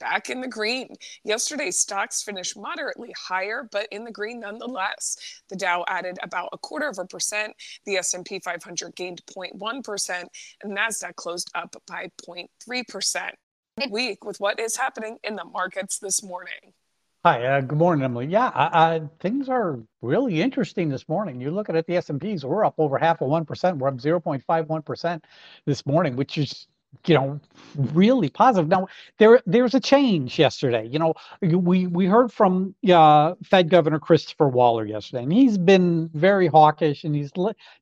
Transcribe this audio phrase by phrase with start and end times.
[0.00, 0.94] back in the green.
[1.24, 5.16] Yesterday, stocks finished moderately higher, but in the green nonetheless.
[5.48, 10.24] The Dow added about a quarter of a percent, the S&P 500 gained 0.1%,
[10.62, 13.30] and Nasdaq closed up by 0.3%.
[13.90, 16.74] Week with what is happening in the markets this morning.
[17.24, 18.26] Hi, uh, good morning, Emily.
[18.26, 21.40] Yeah, uh, things are really interesting this morning.
[21.40, 23.78] You're looking at the S&Ps, we're up over half of 1%.
[23.78, 25.22] We're up 0.51%
[25.66, 26.68] this morning, which is
[27.06, 27.40] you know
[27.76, 28.68] really positive.
[28.68, 28.88] Now
[29.18, 30.86] there there's a change yesterday.
[30.86, 36.10] You know we we heard from uh, fed governor christopher waller yesterday and he's been
[36.14, 37.32] very hawkish and he's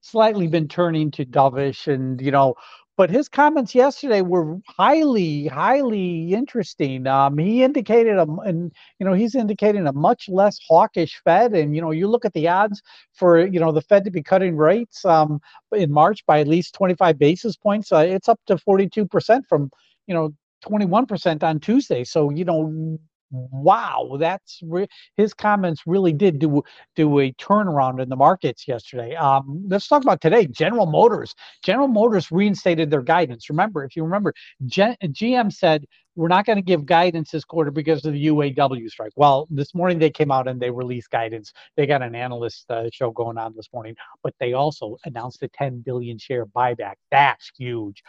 [0.01, 2.55] slightly been turning to dovish and you know
[2.97, 7.07] but his comments yesterday were highly, highly interesting.
[7.07, 11.55] Um, he indicated, a, and you know, he's indicating a much less hawkish Fed.
[11.55, 14.23] And you know, you look at the odds for you know the Fed to be
[14.23, 15.41] cutting rates um,
[15.73, 17.93] in March by at least 25 basis points.
[17.93, 19.71] Uh, it's up to 42 percent from
[20.07, 22.03] you know 21 percent on Tuesday.
[22.03, 22.99] So you know,
[23.31, 26.63] wow, that's re- his comments really did do
[26.95, 29.15] do a turnaround in the markets yesterday.
[29.15, 30.47] Um, let's talk about today.
[30.47, 31.35] General Motors.
[31.63, 33.51] General Motors reinstated their guidance.
[33.51, 34.35] Remember, if you remember,
[34.67, 38.89] Gen- GM said we're not going to give guidance this quarter because of the UAW
[38.89, 39.13] strike.
[39.17, 41.53] Well, this morning they came out and they released guidance.
[41.77, 45.49] They got an analyst uh, show going on this morning, but they also announced a
[45.49, 46.95] 10 billion share buyback.
[47.11, 48.03] That's huge.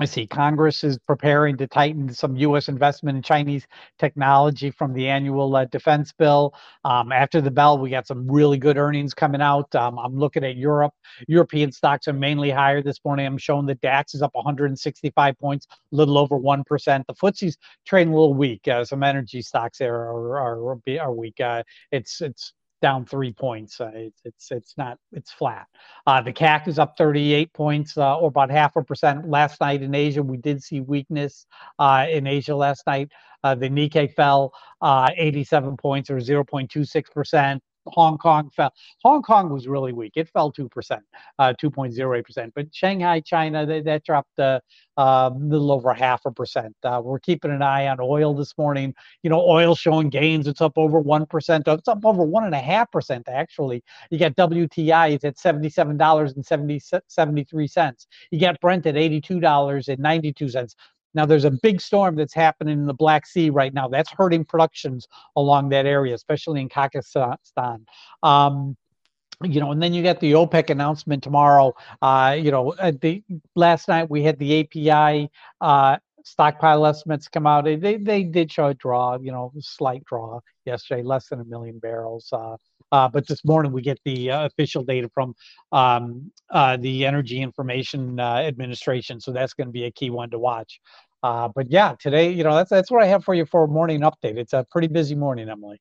[0.00, 2.68] I see Congress is preparing to tighten some U.S.
[2.68, 3.64] investment in Chinese
[3.96, 6.52] technology from the annual uh, defense bill.
[6.84, 9.72] Um, after the bell, we got some really good earnings coming out.
[9.76, 10.92] Um, I'm looking at Europe.
[11.28, 13.24] European stocks are mainly higher this morning.
[13.24, 16.64] I'm showing the DAX is up 165 points, a little over 1%.
[17.06, 18.66] The FTSE's trading a little weak.
[18.66, 21.40] Uh, some energy stocks there are, are, are weak.
[21.40, 22.52] Uh, it's, it's
[22.84, 23.80] down three points.
[23.80, 23.90] Uh,
[24.26, 25.66] it's, it's not it's flat.
[26.06, 29.26] Uh, the CAC is up 38 points, uh, or about half a percent.
[29.26, 31.46] Last night in Asia, we did see weakness
[31.78, 33.10] uh, in Asia last night.
[33.42, 34.52] Uh, the Nikkei fell
[34.82, 37.62] uh, 87 points, or 0.26 percent.
[37.86, 38.72] Hong Kong fell.
[39.02, 40.12] Hong Kong was really weak.
[40.16, 41.00] It fell 2%,
[41.38, 42.52] uh, 2.08%.
[42.54, 44.60] But Shanghai, China, they, that dropped uh,
[44.96, 46.74] a uh, little over half a percent.
[46.82, 48.94] Uh, we're keeping an eye on oil this morning.
[49.22, 50.46] You know, oil showing gains.
[50.46, 51.62] It's up over 1%.
[51.66, 53.82] It's up over 1.5%, actually.
[54.10, 58.06] You got WTI, it's at $77.73.
[58.30, 60.74] You got Brent at $82.92.
[61.14, 63.88] Now, there's a big storm that's happening in the Black Sea right now.
[63.88, 67.84] That's hurting productions along that area, especially in Kazakhstan.
[68.22, 68.76] Um,
[69.42, 71.74] you know, and then you get the OPEC announcement tomorrow.
[72.00, 73.22] Uh, you know, the
[73.56, 75.30] last night we had the API
[75.60, 77.64] uh, stockpile estimates come out.
[77.64, 81.78] They they did show a draw, you know, slight draw yesterday, less than a million
[81.78, 82.28] barrels.
[82.32, 82.56] Uh,
[82.94, 85.34] uh, but this morning we get the uh, official data from
[85.72, 90.30] um, uh, the Energy Information uh, Administration, so that's going to be a key one
[90.30, 90.80] to watch.
[91.24, 93.68] Uh, but yeah, today, you know, that's that's what I have for you for a
[93.68, 94.36] morning update.
[94.36, 95.80] It's a pretty busy morning, Emily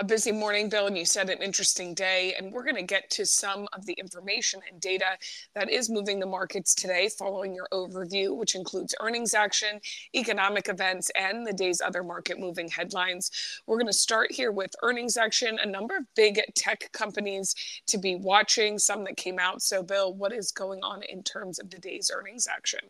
[0.00, 2.34] a busy morning, Bill, and you said an interesting day.
[2.38, 5.18] And we're going to get to some of the information and data
[5.54, 9.78] that is moving the markets today following your overview, which includes earnings action,
[10.16, 13.30] economic events, and the day's other market moving headlines.
[13.66, 17.54] We're going to start here with earnings action, a number of big tech companies
[17.88, 19.60] to be watching, some that came out.
[19.60, 22.80] So, Bill, what is going on in terms of the day's earnings action?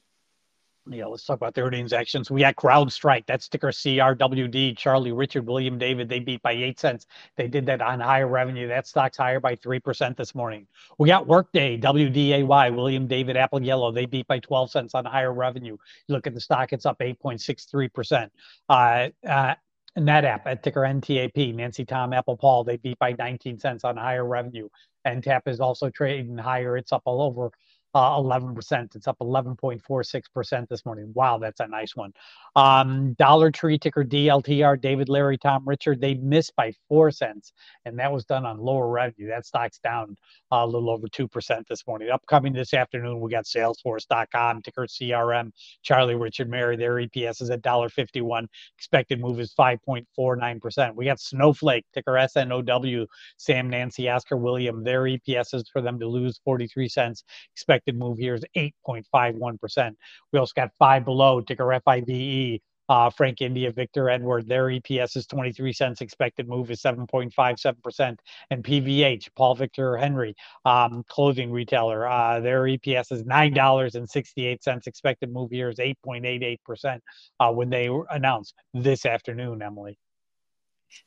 [0.88, 2.30] Yeah, let's talk about the earnings actions.
[2.30, 6.08] We had CrowdStrike, that's ticker CRWD, Charlie Richard, William David.
[6.08, 7.06] They beat by eight cents.
[7.36, 8.66] They did that on higher revenue.
[8.66, 10.66] That stock's higher by 3% this morning.
[10.98, 13.92] We got Workday, WDAY, William David, Apple Yellow.
[13.92, 15.76] They beat by 12 cents on higher revenue.
[16.08, 18.30] You look at the stock, it's up 8.63%.
[18.68, 19.54] Uh, uh,
[19.98, 24.24] NetApp at ticker NTAP, Nancy Tom, Apple Paul, they beat by 19 cents on higher
[24.24, 24.68] revenue.
[25.06, 26.76] NTAP is also trading higher.
[26.76, 27.50] It's up all over
[27.94, 28.94] uh, 11%.
[28.94, 31.12] It's up 11.46% this morning.
[31.14, 32.12] Wow, that's a nice one.
[32.56, 37.52] Um, Dollar Tree ticker DLTR, David, Larry, Tom, Richard, they missed by four cents,
[37.84, 39.28] and that was done on lower revenue.
[39.28, 40.16] That stock's down
[40.52, 42.10] uh, a little over 2% this morning.
[42.10, 45.50] Upcoming this afternoon, we got Salesforce.com, ticker CRM,
[45.82, 48.46] Charlie, Richard, Mary, their EPS is at $1.51.
[48.78, 50.94] Expected move is 5.49%.
[50.94, 53.06] We got Snowflake, ticker SNOW,
[53.36, 57.24] Sam, Nancy, Oscar, William, their EPS is for them to lose 43 cents.
[57.54, 59.94] Expected move here is 8.51%.
[60.32, 62.60] We also got five below, ticker FIVE,
[62.90, 66.00] uh, Frank India, Victor Edward, their EPS is 23 cents.
[66.00, 68.18] Expected move is 7.57%.
[68.50, 70.34] And PVH, Paul Victor Henry,
[70.64, 74.86] um, clothing retailer, uh, their EPS is $9.68.
[74.88, 76.98] Expected move here is 8.88%
[77.38, 79.96] uh, when they announced this afternoon, Emily.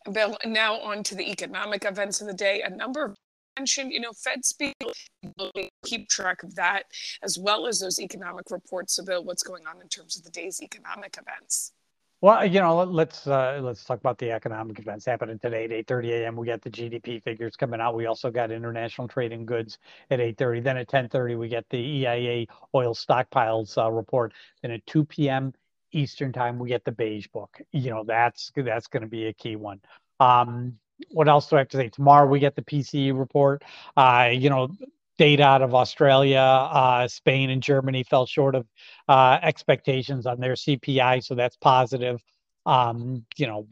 [0.09, 2.61] Bill, now on to the economic events of the day.
[2.61, 3.17] A number of
[3.57, 4.73] mentioned, you know, Fed speak,
[5.83, 6.83] keep track of that,
[7.21, 10.61] as well as those economic reports about what's going on in terms of the day's
[10.61, 11.73] economic events.
[12.23, 16.09] Well, you know, let's uh, let's talk about the economic events happening today at 8:30
[16.21, 16.35] a.m.
[16.37, 17.95] We got the GDP figures coming out.
[17.95, 19.77] We also got international trading goods
[20.09, 20.63] at 8:30.
[20.63, 24.31] Then at 10:30 we get the EIA oil stockpiles uh, report.
[24.61, 25.51] Then at 2 p.m.
[25.91, 27.59] Eastern time we get the beige book.
[27.73, 29.81] You know, that's that's going to be a key one.
[30.21, 30.79] Um,
[31.11, 31.89] what else do I have to say?
[31.89, 33.65] Tomorrow we get the PCE report.
[33.97, 34.69] Uh, you know,
[35.17, 38.67] data out of Australia, uh, Spain, and Germany fell short of
[39.07, 42.21] uh, expectations on their CPI, so that's positive.
[42.65, 43.67] Um, you know,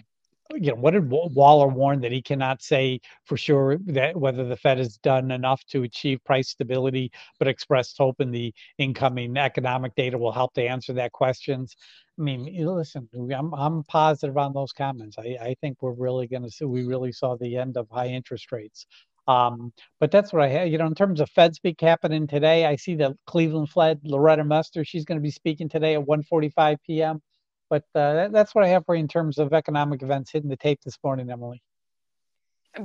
[0.56, 4.58] you know, what did Waller warn that he cannot say for sure that whether the
[4.58, 9.96] Fed has done enough to achieve price stability, but expressed hope in the incoming economic
[9.96, 11.76] data will help to answer that questions.
[12.20, 15.18] I mean, listen, I'm I'm positive on those comments.
[15.18, 16.66] I, I think we're really going to see.
[16.66, 18.86] We really saw the end of high interest rates.
[19.28, 20.68] Um, but that's what I have.
[20.68, 24.44] You know, in terms of Fed speak happening today, I see the Cleveland Fed Loretta
[24.44, 24.84] Mester.
[24.84, 27.22] She's going to be speaking today at 1:45 p.m.
[27.70, 30.50] But uh, that, that's what I have for you in terms of economic events hitting
[30.50, 31.62] the tape this morning, Emily.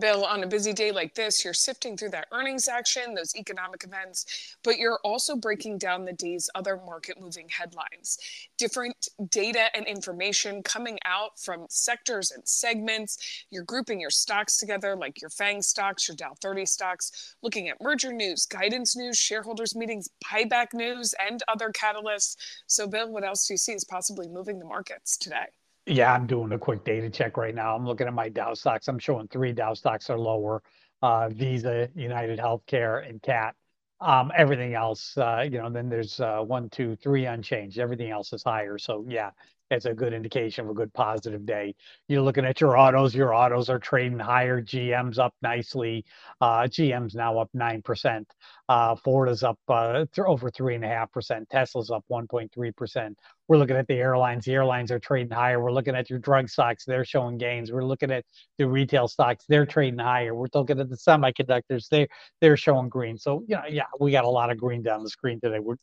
[0.00, 3.84] Bill, on a busy day like this, you're sifting through that earnings action, those economic
[3.84, 8.18] events, but you're also breaking down the day's other market moving headlines.
[8.58, 13.44] Different data and information coming out from sectors and segments.
[13.50, 17.80] You're grouping your stocks together, like your FANG stocks, your Dow 30 stocks, looking at
[17.80, 22.36] merger news, guidance news, shareholders meetings, buyback news, and other catalysts.
[22.66, 25.46] So, Bill, what else do you see is possibly moving the markets today?
[25.86, 27.74] Yeah, I'm doing a quick data check right now.
[27.76, 28.88] I'm looking at my Dow stocks.
[28.88, 30.62] I'm showing three Dow stocks are lower.
[31.02, 33.54] Uh, Visa, United Healthcare, and CAT.
[34.00, 37.78] Um, everything else, uh, you know, then there's uh, one, two, three unchanged.
[37.78, 38.76] Everything else is higher.
[38.78, 39.30] So yeah,
[39.70, 41.74] it's a good indication of a good positive day.
[42.08, 43.14] You're looking at your autos.
[43.14, 44.60] Your autos are trading higher.
[44.60, 46.04] GM's up nicely.
[46.40, 48.30] Uh, GM's now up nine percent.
[48.68, 51.48] Uh, Ford is up uh, th- over three and a half percent.
[51.48, 53.18] Tesla's up 1.3 percent.
[53.48, 54.44] We're looking at the airlines.
[54.44, 55.60] The airlines are trading higher.
[55.62, 56.84] We're looking at your drug stocks.
[56.84, 57.70] They're showing gains.
[57.70, 58.24] We're looking at
[58.58, 59.44] the retail stocks.
[59.48, 60.34] They're trading higher.
[60.34, 61.88] We're looking at the semiconductors.
[61.88, 62.08] They
[62.40, 63.18] they're showing green.
[63.18, 65.60] So you know, yeah, we got a lot of green down the screen today.
[65.60, 65.76] We're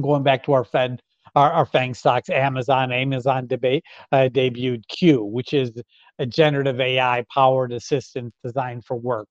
[0.00, 1.00] going back to our Fed
[1.34, 5.72] our, our FANG stocks, Amazon, Amazon debate uh, debuted Q, which is
[6.18, 9.28] a generative AI powered assistant designed for work.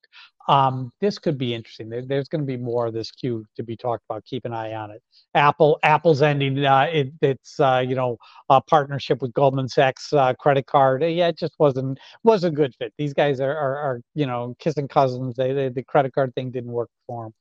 [0.49, 1.89] Um, this could be interesting.
[1.89, 4.25] There, there's going to be more of this Q to be talked about.
[4.25, 4.99] Keep an eye on it.
[5.35, 8.17] Apple, Apple's ending uh, it, its uh, you know
[8.49, 11.03] a partnership with Goldman Sachs uh, credit card.
[11.03, 12.91] Yeah, it just wasn't was a good fit.
[12.97, 15.35] These guys are, are, are you know kissing cousins.
[15.35, 17.33] They, they, the credit card thing didn't work for them.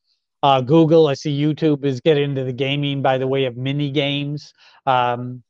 [0.43, 3.91] Uh, Google, I see YouTube is getting into the gaming by the way of mini
[3.91, 4.53] games.
[4.85, 5.43] Um,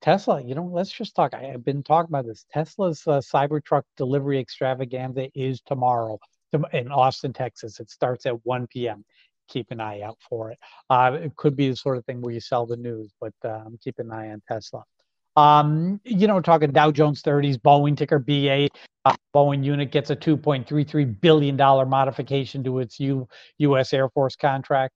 [0.00, 1.34] Tesla, you know, let's just talk.
[1.34, 2.46] I have been talking about this.
[2.52, 6.20] Tesla's uh, Cybertruck delivery extravaganza is tomorrow
[6.72, 7.80] in Austin, Texas.
[7.80, 9.04] It starts at 1 p.m.
[9.48, 10.58] Keep an eye out for it.
[10.88, 13.78] Uh, it could be the sort of thing where you sell the news, but um,
[13.82, 14.84] keep an eye on Tesla.
[15.36, 18.68] Um, you know, talking Dow Jones 30s, Boeing ticker BA.
[19.04, 23.26] Uh, Boeing unit gets a $2.33 billion modification to its U,
[23.58, 23.92] U.S.
[23.92, 24.94] Air Force contract.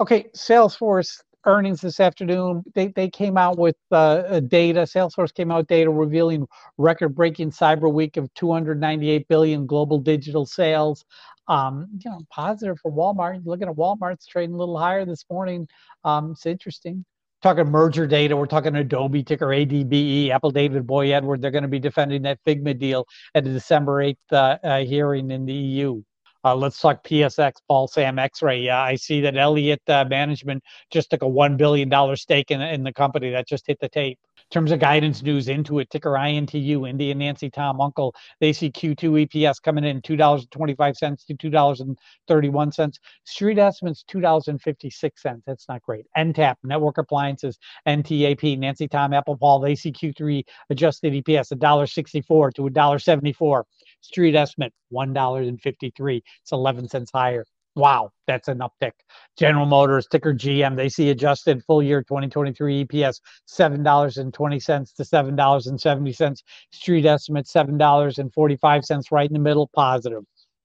[0.00, 2.62] Okay, Salesforce earnings this afternoon.
[2.74, 4.80] They, they came out with uh, data.
[4.80, 6.46] Salesforce came out data revealing
[6.78, 11.04] record-breaking cyber week of 298 billion global digital sales.
[11.48, 13.44] Um, you know, positive for Walmart.
[13.44, 15.66] Looking at Walmart's trading a little higher this morning.
[16.04, 17.04] Um, it's interesting
[17.42, 18.36] talking merger data.
[18.36, 21.42] We're talking Adobe ticker ADBE, Apple David Boy Edward.
[21.42, 25.30] They're going to be defending that Figma deal at the December 8th uh, uh, hearing
[25.30, 26.02] in the EU.
[26.44, 28.68] Uh, let's talk PSX, Paul Sam X-Ray.
[28.68, 32.82] Uh, I see that Elliott uh, Management just took a $1 billion stake in, in
[32.82, 36.88] the company that just hit the tape In terms of guidance news Intuit ticker INTU,
[36.88, 38.12] India Nancy Tom Uncle.
[38.40, 42.98] They see Q2 EPS coming in $2.25 to $2.31.
[43.24, 45.42] Street estimates $2.56.
[45.46, 46.06] That's not great.
[46.16, 47.56] NTAP, Network Appliances,
[47.86, 49.60] NTAP, Nancy Tom Apple Paul.
[49.60, 53.62] They see Q3 adjusted EPS $1.64 to $1.74.
[54.02, 56.22] Street estimate $1.53.
[56.42, 57.44] It's 11 cents higher.
[57.74, 58.92] Wow, that's an uptick.
[59.38, 66.42] General Motors, ticker GM, they see adjusted full year 2023 EPS $7.20 to $7.70.
[66.70, 70.22] Street estimate $7.45, right in the middle, positive.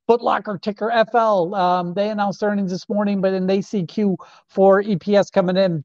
[0.10, 4.18] Footlocker ticker FL, um, they announced earnings this morning, but then they see Q4
[4.98, 5.84] EPS coming in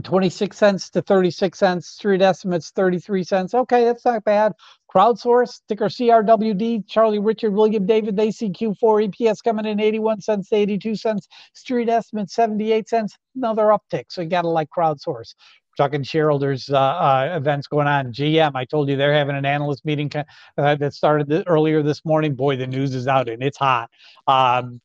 [0.00, 1.88] 26 cents to 36 cents.
[1.88, 3.54] Street estimates 33 cents.
[3.54, 4.52] Okay, that's not bad.
[4.94, 10.96] Crowdsource, ticker CRWD, Charlie Richard William David ACQ4 EPS coming in 81 cents to 82
[10.96, 11.28] cents.
[11.54, 13.16] Street estimate 78 cents.
[13.36, 14.04] Another uptick.
[14.08, 15.34] So you got to like crowdsource.
[15.76, 18.12] Talking shareholders uh, uh, events going on.
[18.12, 22.04] GM, I told you they're having an analyst meeting uh, that started th- earlier this
[22.04, 22.34] morning.
[22.34, 23.90] Boy, the news is out and it's hot.
[24.26, 24.82] Um,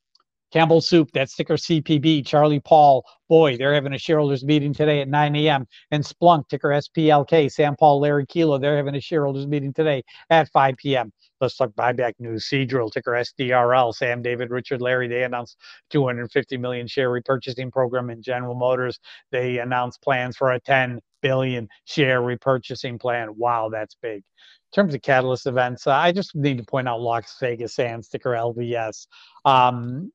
[0.52, 5.10] Campbell Soup, that sticker CPB, Charlie Paul, boy, they're having a shareholders meeting today at
[5.10, 5.68] 9 a.m.
[5.92, 10.50] And Splunk, ticker SPLK, Sam Paul, Larry Kilo, they're having a shareholders meeting today at
[10.52, 11.12] 5 p.m.
[11.42, 12.48] Let's talk buyback news.
[12.52, 15.58] Seadrill, ticker SDRL, Sam, David, Richard, Larry, they announced
[15.90, 19.00] 250 million share repurchasing program in General Motors.
[19.32, 23.30] They announced plans for a 10 billion share repurchasing plan.
[23.36, 24.18] Wow, that's big.
[24.18, 28.10] In terms of catalyst events, uh, I just need to point out Las Vegas Sands,
[28.10, 29.08] ticker LVS.
[29.46, 30.12] Um,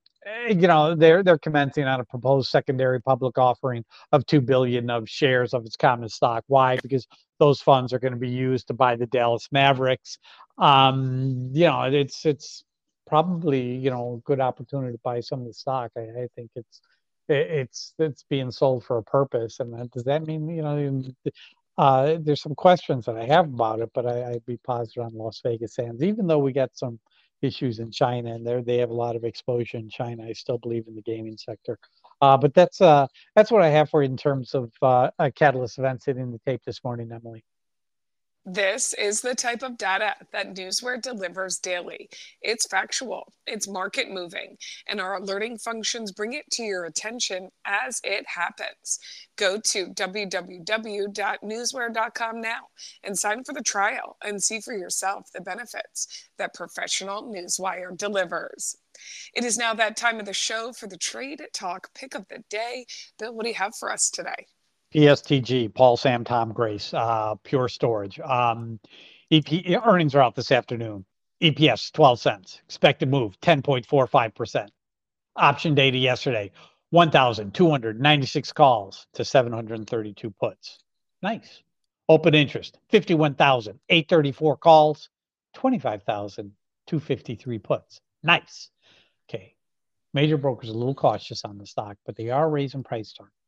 [0.48, 5.08] you know they're they're commencing on a proposed secondary public offering of 2 billion of
[5.08, 6.44] shares of its common stock.
[6.46, 6.76] Why?
[6.76, 7.06] Because
[7.38, 10.18] those funds are going to be used to buy the Dallas Mavericks.
[10.58, 12.64] Um you know it's it's
[13.06, 15.90] probably you know a good opportunity to buy some of the stock.
[15.96, 16.80] I, I think it's
[17.28, 19.60] it's it's being sold for a purpose.
[19.60, 21.02] And that, does that mean you know
[21.78, 25.14] uh, there's some questions that I have about it, but I, would be positive on
[25.14, 27.00] Las Vegas Sands, even though we got some
[27.44, 30.24] issues in China, and they they have a lot of exposure in China.
[30.24, 31.78] I still believe in the gaming sector,
[32.20, 33.06] uh, but that's uh,
[33.36, 36.62] that's what I have for you in terms of uh, catalyst events hitting the tape
[36.66, 37.44] this morning, Emily.
[38.44, 42.10] This is the type of data that Newsware delivers daily.
[42.40, 44.58] It's factual, it's market moving,
[44.88, 48.98] and our alerting functions bring it to your attention as it happens.
[49.36, 52.60] Go to www.newsware.com now
[53.04, 58.76] and sign for the trial and see for yourself the benefits that professional Newsware delivers.
[59.34, 62.42] It is now that time of the show for the Trade Talk pick of the
[62.50, 62.86] day.
[63.20, 64.48] Bill, what do you have for us today?
[64.92, 68.20] PSTG, Paul, Sam, Tom, Grace, uh, Pure Storage.
[68.20, 68.78] Um,
[69.30, 69.44] EP
[69.84, 71.04] earnings are out this afternoon.
[71.42, 72.60] EPS 12 cents.
[72.66, 74.68] Expected move 10.45%.
[75.36, 76.50] Option data yesterday
[76.90, 80.78] 1,296 calls to 732 puts.
[81.22, 81.62] Nice.
[82.08, 85.08] Open interest 51,834 calls,
[85.54, 88.00] 25,253 puts.
[88.22, 88.68] Nice.
[89.28, 89.54] Okay.
[90.12, 93.41] Major brokers a little cautious on the stock, but they are raising price targets.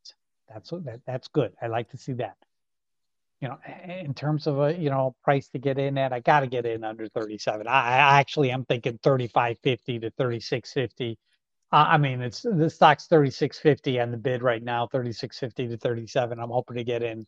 [0.49, 1.53] That's that, that's good.
[1.61, 2.37] I like to see that.
[3.41, 6.41] You know, in terms of a you know price to get in at, I got
[6.41, 7.67] to get in under 37.
[7.67, 11.17] I, I actually am thinking 35.50 to 36.50.
[11.73, 16.39] Uh, I mean, it's the stock's 36.50 and the bid right now 36.50 to 37.
[16.39, 17.27] I'm hoping to get in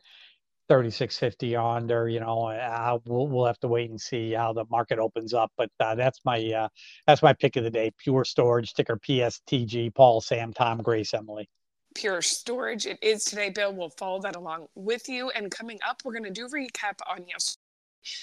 [0.70, 2.08] 36.50 under.
[2.08, 5.52] You know, uh, we'll we'll have to wait and see how the market opens up.
[5.56, 6.68] But uh, that's my uh,
[7.06, 7.92] that's my pick of the day.
[7.98, 9.94] Pure Storage ticker PSTG.
[9.94, 11.48] Paul, Sam, Tom, Grace, Emily.
[11.96, 12.84] Pure Storage.
[12.84, 13.72] It is today, Bill.
[13.72, 15.30] We'll follow that along with you.
[15.30, 17.62] And coming up, we're going to do recap on yesterday.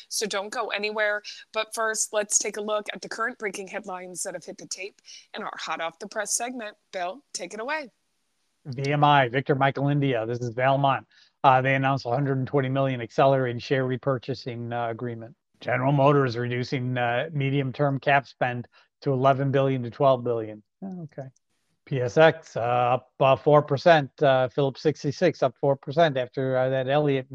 [0.09, 1.23] So don't go anywhere.
[1.53, 4.67] But first, let's take a look at the current breaking headlines that have hit the
[4.67, 5.01] tape
[5.35, 6.77] in our hot off the press segment.
[6.91, 7.89] Bill, take it away.
[8.67, 10.23] VMI, Victor Michael India.
[10.27, 11.07] This is Valmont.
[11.43, 15.35] Uh, they announced 120 million accelerated share repurchasing uh, agreement.
[15.61, 18.67] General Motors reducing uh, medium-term cap spend
[19.01, 20.61] to 11 billion to 12 billion.
[20.83, 21.27] Oh, okay.
[21.89, 22.59] PSX uh,
[22.95, 24.09] up uh, four percent.
[24.21, 27.27] Uh, Phillips 66 up four percent after uh, that Elliott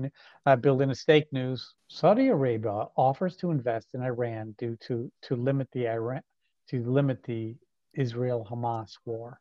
[0.46, 1.74] uh, building a stake news.
[1.88, 6.22] Saudi Arabia offers to invest in Iran due to to limit the Iran
[6.68, 7.56] to limit the
[7.94, 9.40] Israel Hamas war.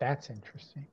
[0.00, 0.86] That's interesting.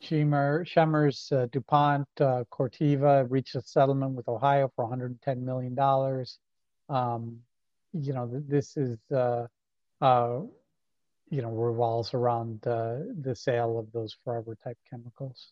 [0.00, 6.38] Schemer, Chemours, uh, DuPont, uh, Corteva reached a settlement with Ohio for 110 million dollars.
[6.88, 7.38] Um,
[7.92, 8.98] you know, this is
[11.34, 15.50] you know revolves around uh, the sale of those forever type chemicals.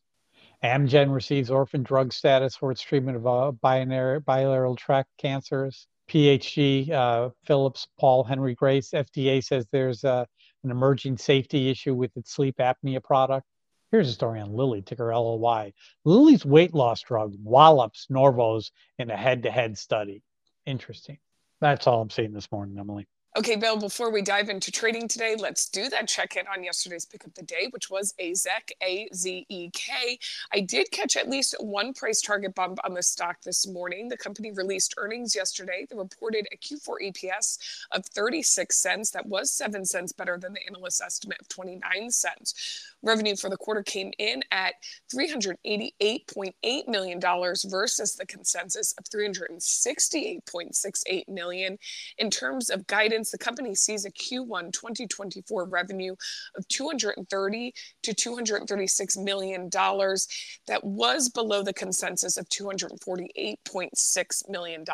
[0.62, 5.88] Amgen receives orphan drug status for its treatment of uh, binary, biliary tract cancers.
[6.08, 10.24] PHG, uh, Philips, Paul, Henry Grace, FDA says there's uh,
[10.62, 13.46] an emerging safety issue with its sleep apnea product.
[13.90, 15.72] Here's a story on Lilly, ticker LOY.
[16.04, 20.22] Lilly's weight loss drug wallops Novo's in a head to head study.
[20.64, 21.18] Interesting.
[21.60, 23.06] That's all I'm seeing this morning, Emily.
[23.34, 27.06] Okay, Bill, before we dive into trading today, let's do that check in on yesterday's
[27.06, 30.18] pick of the day, which was AZEK, A Z E K.
[30.52, 34.08] I did catch at least one price target bump on the stock this morning.
[34.08, 35.86] The company released earnings yesterday.
[35.88, 37.56] They reported a Q4 EPS
[37.92, 39.10] of 36 cents.
[39.12, 42.84] That was 7 cents better than the analyst estimate of 29 cents.
[43.02, 44.74] Revenue for the quarter came in at
[45.10, 51.78] $388.8 million versus the consensus of 368.68 million.
[52.18, 56.14] In terms of guidance, the company sees a Q1 2024 revenue
[56.56, 59.70] of 230 to $236 million.
[59.70, 64.84] That was below the consensus of $248.6 million.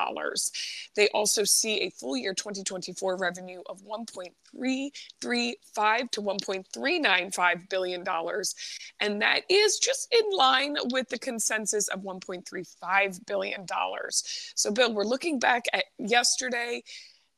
[0.96, 8.04] They also see a full year 2024 revenue of $1.335 to $1.395 billion.
[9.00, 13.66] And that is just in line with the consensus of $1.35 billion.
[14.10, 16.82] So, Bill, we're looking back at yesterday.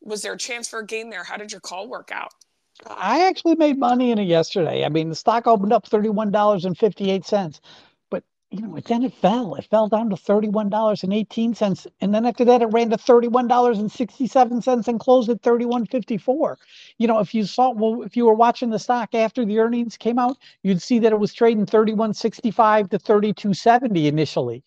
[0.03, 1.25] Was there a chance for a gain there?
[1.25, 2.33] How did your call work out?
[2.87, 4.85] I actually made money in it yesterday.
[4.85, 7.61] I mean, the stock opened up $31.58
[8.09, 9.55] but you know, then it fell.
[9.55, 11.87] It fell down to $31.18.
[12.01, 16.57] And then after that, it ran to $31.67 and closed at $31.54.
[16.99, 19.97] You know, if you saw, well, if you were watching the stock after the earnings
[19.97, 24.65] came out, you'd see that it was trading 31.65 to 32.70 initially.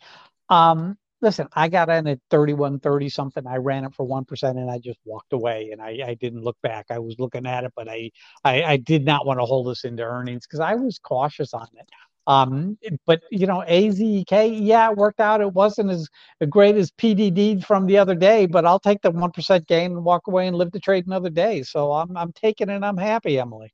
[0.49, 3.47] Um, listen, I got in at 31.30 something.
[3.47, 6.57] I ran it for 1% and I just walked away and I, I didn't look
[6.63, 6.87] back.
[6.91, 8.11] I was looking at it, but I,
[8.45, 11.67] I, I did not want to hold this into earnings because I was cautious on
[11.79, 11.89] it.
[12.27, 15.41] Um, but you know, AZK, yeah, it worked out.
[15.41, 16.09] It wasn't as
[16.49, 20.05] great as PDD from the other day, but I'll take the one percent gain and
[20.05, 21.63] walk away and live to trade another day.
[21.63, 22.83] So I'm I'm taking it.
[22.83, 23.73] I'm happy, Emily.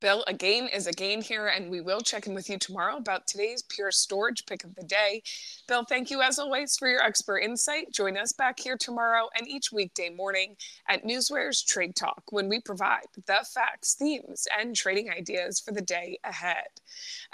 [0.00, 2.96] Bill, a gain is a gain here, and we will check in with you tomorrow
[2.96, 5.22] about today's Pure Storage pick of the day.
[5.68, 7.92] Bill, thank you as always for your expert insight.
[7.92, 10.56] Join us back here tomorrow and each weekday morning
[10.88, 15.82] at Newsware's Trade Talk when we provide the facts, themes, and trading ideas for the
[15.82, 16.68] day ahead.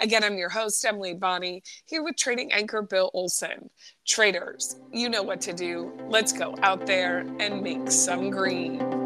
[0.01, 3.69] Again, I'm your host, Emily Bonney, here with trading anchor Bill Olson.
[4.05, 5.93] Traders, you know what to do.
[6.09, 8.96] Let's go out there and make some green.